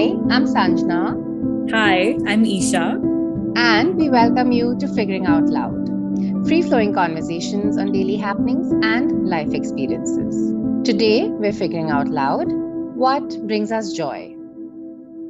[0.00, 1.70] Hi, I'm Sanjana.
[1.72, 2.98] Hi, I'm Isha.
[3.54, 5.90] And we welcome you to Figuring Out Loud
[6.46, 10.54] free flowing conversations on daily happenings and life experiences.
[10.86, 12.46] Today, we're figuring out loud
[12.96, 14.34] what brings us joy.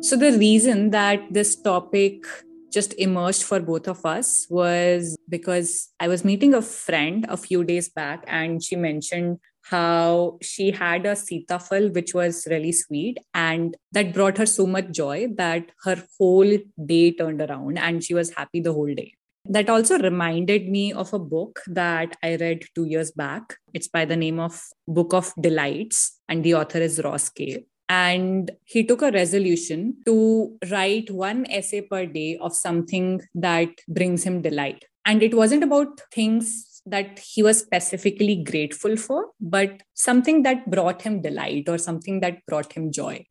[0.00, 2.24] So, the reason that this topic
[2.72, 7.64] just emerged for both of us was because I was meeting a friend a few
[7.64, 13.76] days back and she mentioned how she had a sitafal which was really sweet and
[13.92, 18.30] that brought her so much joy that her whole day turned around and she was
[18.30, 19.14] happy the whole day.
[19.44, 23.56] That also reminded me of a book that i read 2 years back.
[23.74, 28.50] It's by the name of book of delights and the author is Ross Gay and
[28.64, 34.40] he took a resolution to write one essay per day of something that brings him
[34.40, 34.84] delight.
[35.04, 41.02] And it wasn't about things that he was specifically grateful for, but something that brought
[41.02, 43.24] him delight or something that brought him joy.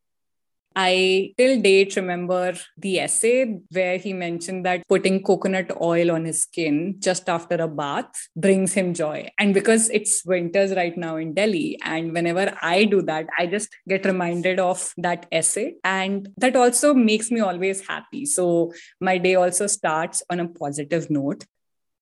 [0.76, 6.44] I till date remember the essay where he mentioned that putting coconut oil on his
[6.44, 9.28] skin just after a bath brings him joy.
[9.38, 13.70] And because it's winters right now in Delhi, and whenever I do that, I just
[13.88, 15.76] get reminded of that essay.
[15.84, 18.26] And that also makes me always happy.
[18.26, 21.44] So my day also starts on a positive note.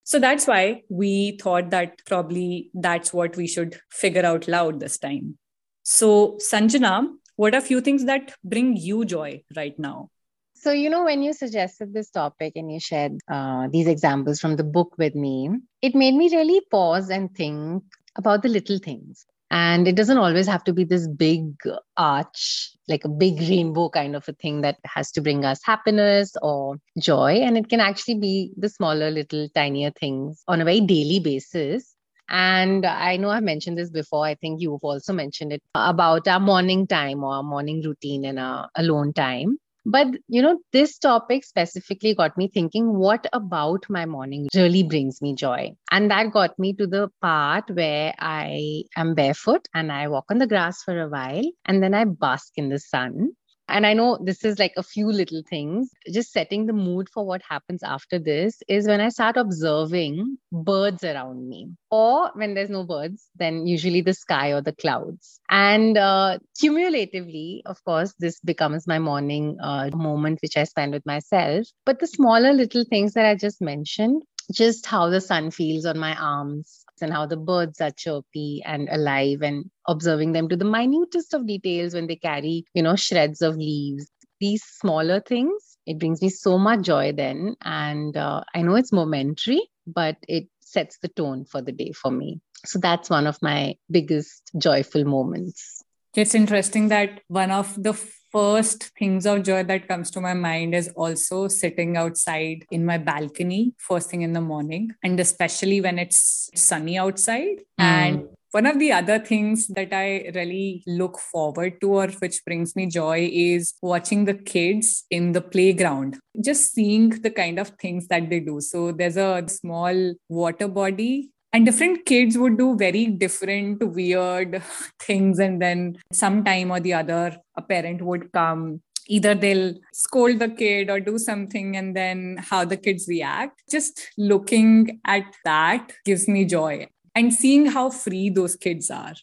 [0.09, 4.97] So that's why we thought that probably that's what we should figure out loud this
[4.97, 5.37] time.
[5.83, 10.09] So, Sanjana, what are few things that bring you joy right now?
[10.55, 14.55] So, you know, when you suggested this topic and you shared uh, these examples from
[14.55, 15.51] the book with me,
[15.83, 17.83] it made me really pause and think
[18.15, 19.27] about the little things.
[19.51, 21.55] And it doesn't always have to be this big
[21.97, 26.35] arch, like a big rainbow kind of a thing that has to bring us happiness
[26.41, 27.39] or joy.
[27.41, 31.95] And it can actually be the smaller, little, tinier things on a very daily basis.
[32.29, 34.23] And I know I've mentioned this before.
[34.23, 38.37] I think you've also mentioned it about our morning time or our morning routine and
[38.37, 39.57] our alone time.
[39.85, 45.21] But, you know, this topic specifically got me thinking what about my morning really brings
[45.21, 45.71] me joy?
[45.91, 50.37] And that got me to the part where I am barefoot and I walk on
[50.37, 53.31] the grass for a while and then I bask in the sun.
[53.69, 55.89] And I know this is like a few little things.
[56.11, 61.03] Just setting the mood for what happens after this is when I start observing birds
[61.03, 61.69] around me.
[61.91, 65.39] Or when there's no birds, then usually the sky or the clouds.
[65.49, 71.05] And uh, cumulatively, of course, this becomes my morning uh, moment, which I spend with
[71.05, 71.67] myself.
[71.85, 75.99] But the smaller little things that I just mentioned, just how the sun feels on
[75.99, 80.65] my arms, and how the birds are chirpy and alive and observing them to the
[80.65, 84.07] minutest of details when they carry, you know, shreds of leaves.
[84.39, 87.55] These smaller things, it brings me so much joy then.
[87.61, 92.11] And uh, I know it's momentary, but it sets the tone for the day for
[92.11, 92.39] me.
[92.65, 95.78] So that's one of my biggest joyful moments.
[96.15, 97.93] It's interesting that one of the
[98.31, 102.97] first things of joy that comes to my mind is also sitting outside in my
[102.97, 107.83] balcony first thing in the morning and especially when it's sunny outside mm.
[107.83, 112.75] and one of the other things that I really look forward to, or which brings
[112.75, 118.07] me joy, is watching the kids in the playground, just seeing the kind of things
[118.07, 118.59] that they do.
[118.59, 124.61] So, there's a small water body and different kids would do very different weird
[125.01, 128.81] things and then sometime or the other a parent would come.
[129.07, 133.63] Either they'll scold the kid or do something and then how the kids react.
[133.69, 139.15] Just looking at that gives me joy and seeing how free those kids are.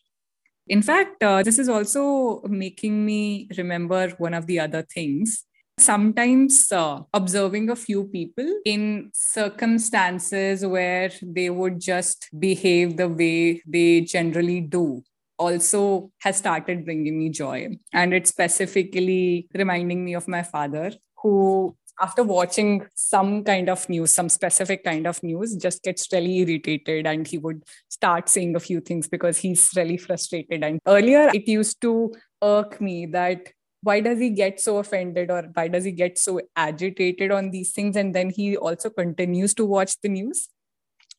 [0.66, 5.45] In fact uh, this is also making me remember one of the other things
[5.78, 13.62] sometimes uh, observing a few people in circumstances where they would just behave the way
[13.66, 15.02] they generally do
[15.38, 17.68] also has started bringing me joy.
[17.92, 20.92] And it's specifically reminding me of my father
[21.22, 26.38] who after watching some kind of news some specific kind of news just gets really
[26.38, 30.62] irritated and he would start saying a few things because he's really frustrated.
[30.62, 32.12] And earlier it used to
[32.42, 33.48] irk me that
[33.86, 37.70] why does he get so offended or why does he get so agitated on these
[37.72, 37.96] things?
[37.96, 40.48] And then he also continues to watch the news.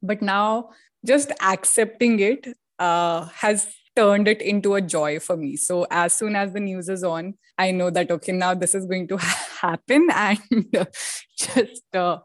[0.04, 0.72] But now
[1.06, 2.48] just accepting it
[2.78, 5.56] uh, has turned it into a joy for me.
[5.56, 8.86] So as soon as the news is on i know that okay now this is
[8.86, 9.18] going to
[9.62, 10.10] happen.
[10.14, 10.40] And
[11.38, 12.20] just uh,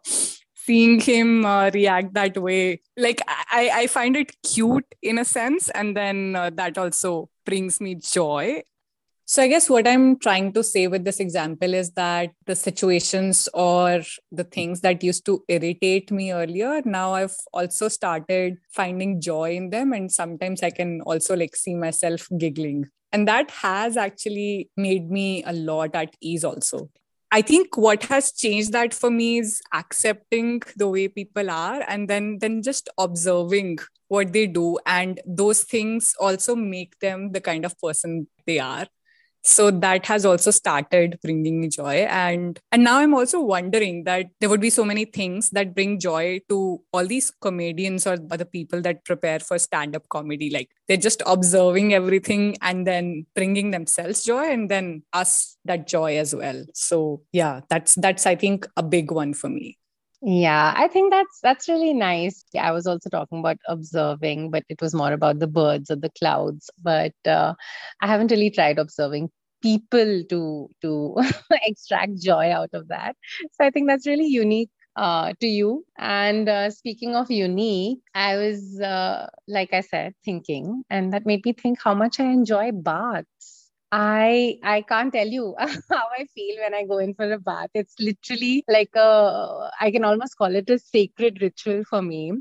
[0.55, 5.71] seeing him uh, react that way like I, I find it cute in a sense.
[5.71, 8.63] And then uh, that also brings me joy
[9.33, 13.49] so, I guess what I'm trying to say with this example is that the situations
[13.55, 19.57] or the things that used to irritate me earlier, now I've also started finding joy
[19.57, 19.95] in them.
[19.95, 22.91] And sometimes I can also like see myself giggling.
[23.11, 26.91] And that has actually made me a lot at ease also.
[27.31, 32.07] I think what has changed that for me is accepting the way people are and
[32.07, 37.65] then then just observing what they do and those things also make them the kind
[37.65, 38.87] of person they are
[39.43, 42.07] so that has also started bringing me joy.
[42.09, 45.99] And and now i'm also wondering that there would be so many things that bring
[45.99, 50.51] joy to all these comedians or other people that prepare for stand up comedy.
[50.51, 56.19] Like they're just observing everything and then bringing themselves joy and then us that joy
[56.19, 56.65] as well.
[56.75, 59.79] So yeah that's that's i think a big one for me
[60.23, 62.45] yeah, I think that's that's really nice.
[62.53, 65.97] Yeah, I was also talking about observing, but it was more about the birds or
[65.97, 66.71] the clouds.
[66.83, 67.55] But uh,
[68.01, 69.31] I haven't really tried observing
[69.63, 71.17] people to to
[71.51, 73.17] extract joy out of that.
[73.53, 75.85] So I think that's really unique uh, to you.
[75.99, 81.45] And uh, speaking of unique, I was, uh, like I said, thinking, and that made
[81.45, 83.62] me think how much I enjoy baths.
[83.95, 87.69] I I can't tell you how I feel when I go in for a bath.
[87.75, 92.33] It's literally like a I can almost call it a sacred ritual for me.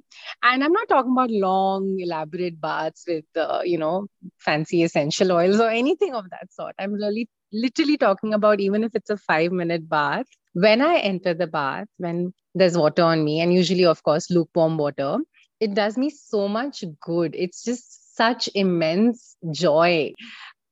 [0.44, 4.08] And I'm not talking about long, elaborate baths with uh, you know
[4.40, 6.74] fancy essential oils or anything of that sort.
[6.80, 10.28] I'm really literally talking about even if it's a five minute bath.
[10.54, 14.78] When I enter the bath, when there's water on me, and usually, of course, lukewarm
[14.78, 15.18] water,
[15.62, 17.36] it does me so much good.
[17.36, 20.14] It's just such immense joy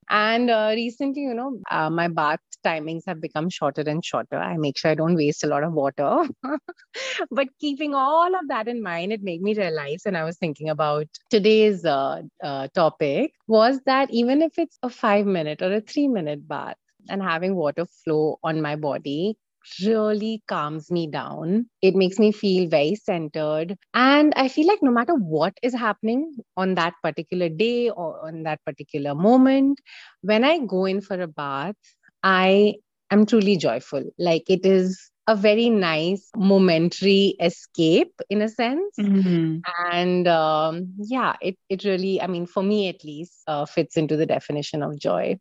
[0.10, 4.38] and uh, recently, you know, uh, my bath timings have become shorter and shorter.
[4.38, 6.28] I make sure I don't waste a lot of water.
[7.32, 10.70] but keeping all of that in mind, it made me realize, and I was thinking
[10.70, 15.82] about today's uh, uh topic, was that even if it's a five minute or a
[15.82, 16.78] three minute bath,
[17.10, 19.38] and having water flow on my body
[19.84, 21.68] really calms me down.
[21.82, 23.78] It makes me feel very centered.
[23.94, 28.44] And I feel like no matter what is happening on that particular day or on
[28.44, 29.80] that particular moment,
[30.22, 31.76] when I go in for a bath,
[32.24, 32.76] I
[33.12, 34.04] am truly joyful.
[34.18, 39.60] Like it is a very nice momentary escape in a sense mm-hmm.
[39.94, 44.18] and um, yeah it, it really i mean for me at least uh, fits into
[44.18, 45.38] the definition of joy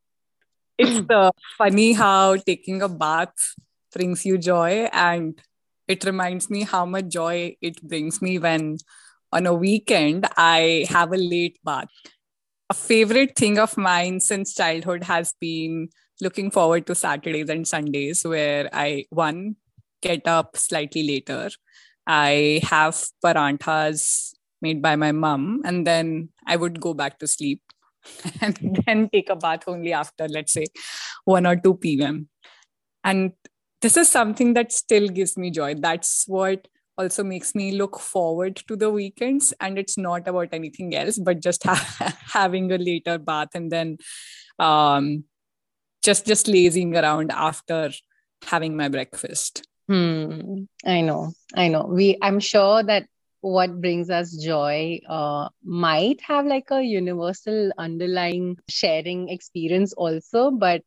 [0.77, 3.55] it's uh, funny how taking a bath
[3.93, 5.41] brings you joy and
[5.87, 8.79] it reminds me how much joy it brings me when
[9.33, 11.89] on a weekend I have a late bath.
[12.71, 15.89] A favorite thing of mine since childhood has been
[16.21, 19.57] looking forward to Saturdays and Sundays where I one
[20.03, 21.51] get up slightly later.
[22.07, 27.63] I have paranthas made by my mom and then I would go back to sleep
[28.41, 30.67] and then take a bath only after let's say
[31.25, 32.29] 1 or 2 p.m.
[33.05, 33.33] And
[33.81, 35.75] this is something that still gives me joy.
[35.75, 39.55] That's what also makes me look forward to the weekends.
[39.61, 43.99] And it's not about anything else, but just ha- having a later bath and then
[44.59, 45.25] um,
[46.03, 47.91] just just lazing around after
[48.45, 49.67] having my breakfast.
[49.89, 50.65] Hmm.
[50.85, 51.33] I know.
[51.55, 51.85] I know.
[51.85, 52.19] We.
[52.21, 53.07] I'm sure that
[53.41, 60.83] what brings us joy uh, might have like a universal underlying sharing experience also but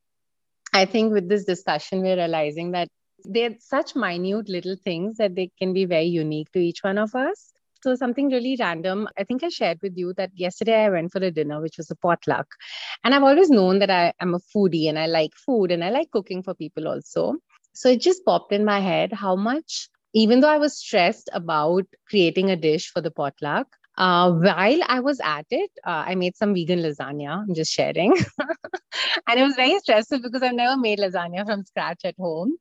[0.73, 2.87] I think with this discussion, we're realizing that
[3.23, 7.13] they're such minute little things that they can be very unique to each one of
[7.15, 7.51] us.
[7.83, 9.07] So, something really random.
[9.17, 11.89] I think I shared with you that yesterday I went for a dinner, which was
[11.89, 12.47] a potluck.
[13.03, 15.89] And I've always known that I am a foodie and I like food and I
[15.89, 17.35] like cooking for people also.
[17.73, 21.85] So, it just popped in my head how much, even though I was stressed about
[22.07, 26.37] creating a dish for the potluck, uh, while I was at it, uh, I made
[26.37, 27.39] some vegan lasagna.
[27.43, 28.15] I'm just sharing.
[29.27, 32.55] and it was very stressful because I've never made lasagna from scratch at home.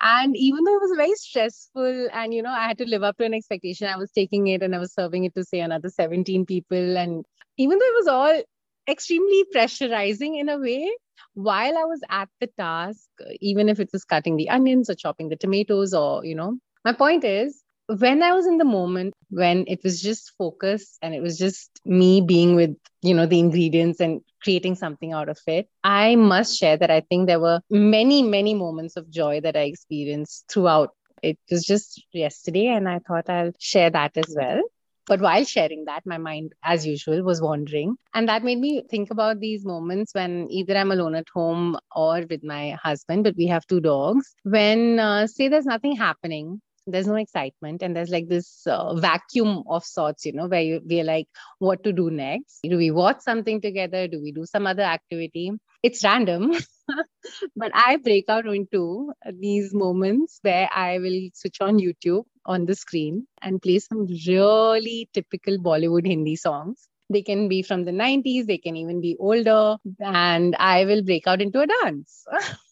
[0.00, 3.16] And even though it was very stressful and, you know, I had to live up
[3.18, 5.88] to an expectation, I was taking it and I was serving it to, say, another
[5.88, 6.96] 17 people.
[6.96, 7.24] And
[7.58, 8.42] even though it was all
[8.88, 10.90] extremely pressurizing in a way,
[11.34, 13.08] while I was at the task,
[13.40, 16.92] even if it was cutting the onions or chopping the tomatoes or, you know, my
[16.92, 21.20] point is when I was in the moment, when it was just focus and it
[21.20, 25.68] was just me being with, you know, the ingredients and creating something out of it,
[25.82, 29.62] I must share that I think there were many, many moments of joy that I
[29.62, 30.90] experienced throughout.
[31.22, 34.62] It was just yesterday, and I thought I'll share that as well.
[35.06, 37.96] But while sharing that, my mind, as usual, was wandering.
[38.14, 42.24] And that made me think about these moments when either I'm alone at home or
[42.28, 44.34] with my husband, but we have two dogs.
[44.44, 49.62] When, uh, say, there's nothing happening, there's no excitement and there's like this uh, vacuum
[49.68, 51.26] of sorts you know where you, we're like
[51.58, 52.60] what to do next?
[52.62, 54.08] Do we watch something together?
[54.08, 55.52] Do we do some other activity?
[55.82, 56.52] It's random
[57.56, 62.74] but i break out into these moments where i will switch on youtube on the
[62.74, 66.88] screen and play some really typical bollywood hindi songs.
[67.10, 71.26] They can be from the 90s, they can even be older, and I will break
[71.26, 72.24] out into a dance.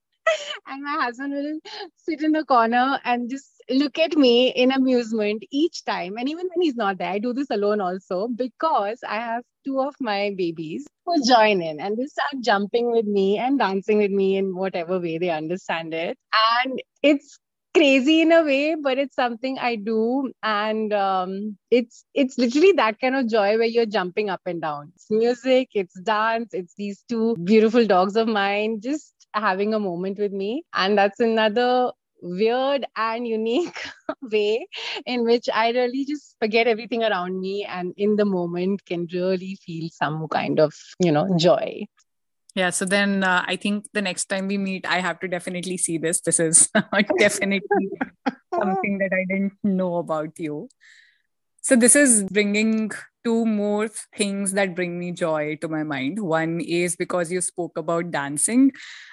[0.66, 1.60] and my husband will
[1.96, 6.16] sit in the corner and just look at me in amusement each time.
[6.16, 9.80] And even when he's not there, I do this alone also because I have two
[9.80, 14.10] of my babies who join in and they start jumping with me and dancing with
[14.10, 16.16] me in whatever way they understand it.
[16.64, 17.38] And it's
[17.76, 20.32] crazy in a way but it's something i do.
[20.42, 24.92] And um, it's it's literally that kind of joy where you're jumping up and down.
[24.94, 30.18] It's music it's dance it's these two beautiful dogs of mine just having a moment
[30.18, 30.64] with me.
[30.72, 31.92] And that's another
[32.22, 33.78] weird and unique
[34.22, 34.66] way
[35.04, 39.58] in which I really just forget everything around me and in the moment can really
[39.64, 41.86] feel some kind of, you know, joy.
[42.56, 45.76] Yeah, so then uh, I think the next time we meet, I have to definitely
[45.76, 46.22] see this.
[46.22, 46.70] This is
[47.18, 47.90] definitely
[48.54, 50.70] something that I didn't know about you.
[51.60, 52.92] So, this is bringing
[53.24, 56.18] two more things that bring me joy to my mind.
[56.18, 58.72] One is because you spoke about dancing.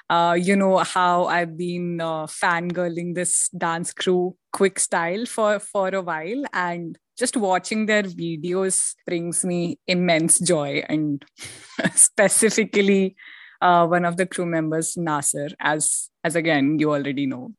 [0.09, 5.89] Uh, you know how I've been uh, fangirling this dance crew, Quick Style, for for
[5.89, 10.83] a while, and just watching their videos brings me immense joy.
[10.87, 11.25] And
[11.95, 13.17] specifically,
[13.63, 17.53] uh, one of the crew members, Nasser, as as again you already know.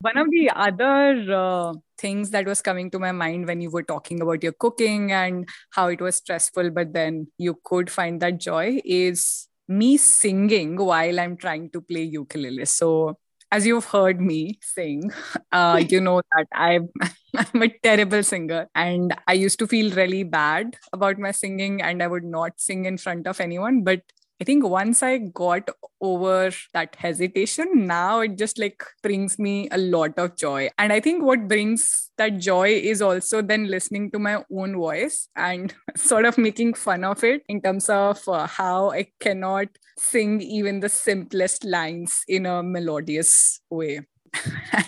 [0.00, 3.82] One of the other uh, things that was coming to my mind when you were
[3.82, 8.38] talking about your cooking and how it was stressful, but then you could find that
[8.38, 12.64] joy is me singing while I'm trying to play ukulele.
[12.64, 13.18] So,
[13.50, 15.10] as you've heard me sing,
[15.52, 16.88] uh, you know that I'm,
[17.36, 22.02] I'm a terrible singer and I used to feel really bad about my singing and
[22.02, 23.82] I would not sing in front of anyone.
[23.82, 24.02] But
[24.40, 25.68] I think once I got
[26.00, 30.68] over that hesitation, now it just like brings me a lot of joy.
[30.78, 35.28] And I think what brings that joy is also then listening to my own voice
[35.34, 39.68] and sort of making fun of it in terms of uh, how I cannot
[39.98, 44.02] sing even the simplest lines in a melodious way.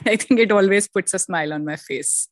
[0.07, 2.29] I think it always puts a smile on my face.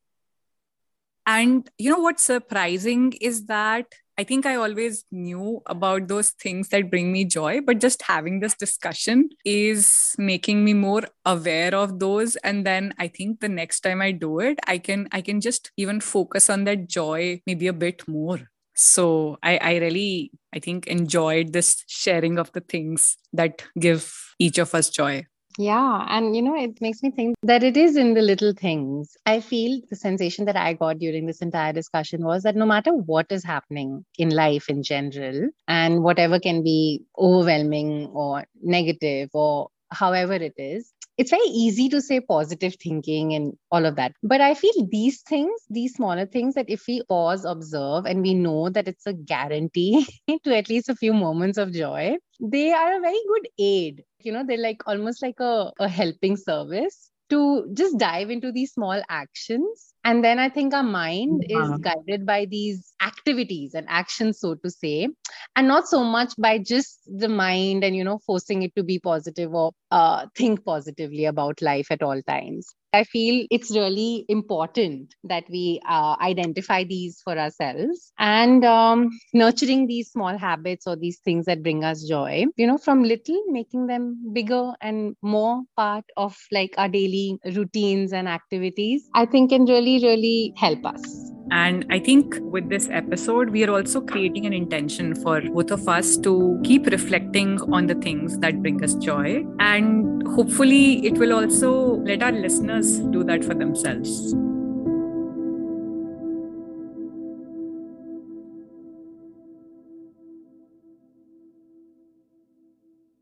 [1.26, 3.86] And you know what's surprising is that
[4.18, 8.40] I think I always knew about those things that bring me joy, but just having
[8.40, 12.34] this discussion is making me more aware of those.
[12.36, 15.70] And then I think the next time I do it, I can I can just
[15.76, 18.40] even focus on that joy maybe a bit more.
[18.74, 24.58] So I, I really I think enjoyed this sharing of the things that give each
[24.58, 25.26] of us joy.
[25.58, 26.06] Yeah.
[26.08, 29.16] And, you know, it makes me think that it is in the little things.
[29.26, 32.94] I feel the sensation that I got during this entire discussion was that no matter
[32.94, 39.70] what is happening in life in general, and whatever can be overwhelming or negative or
[39.90, 44.12] however it is, it's very easy to say positive thinking and all of that.
[44.22, 48.34] But I feel these things, these smaller things, that if we pause, observe, and we
[48.34, 50.06] know that it's a guarantee
[50.44, 54.04] to at least a few moments of joy, they are a very good aid.
[54.20, 58.72] You know, they're like almost like a, a helping service to just dive into these
[58.72, 59.94] small actions.
[60.04, 61.74] And then I think our mind yeah.
[61.74, 65.08] is guided by these activities and actions, so to say,
[65.54, 68.98] and not so much by just the mind and, you know, forcing it to be
[68.98, 72.74] positive or uh, think positively about life at all times.
[72.92, 79.86] I feel it's really important that we uh, identify these for ourselves and um, nurturing
[79.86, 83.86] these small habits or these things that bring us joy, you know, from little, making
[83.86, 89.66] them bigger and more part of like our daily routines and activities, I think can
[89.66, 91.27] really, really help us.
[91.50, 95.88] And I think with this episode, we are also creating an intention for both of
[95.88, 99.44] us to keep reflecting on the things that bring us joy.
[99.58, 104.34] And hopefully, it will also let our listeners do that for themselves.